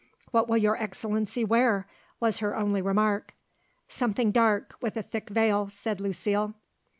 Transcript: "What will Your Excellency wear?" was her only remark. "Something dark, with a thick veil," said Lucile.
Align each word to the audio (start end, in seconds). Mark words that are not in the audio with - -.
"What 0.31 0.49
will 0.49 0.57
Your 0.57 0.81
Excellency 0.81 1.45
wear?" 1.45 1.85
was 2.19 2.39
her 2.39 2.55
only 2.55 2.81
remark. 2.81 3.35
"Something 3.87 4.31
dark, 4.31 4.73
with 4.81 4.97
a 4.97 5.03
thick 5.03 5.29
veil," 5.29 5.69
said 5.71 6.01
Lucile. 6.01 6.55